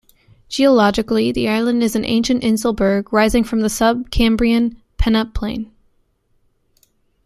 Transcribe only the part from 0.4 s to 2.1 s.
Geologically the island is an